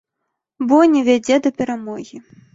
Бо 0.71 0.79
не 0.95 1.03
вядзе 1.11 1.39
да 1.45 1.53
перамогі. 1.61 2.17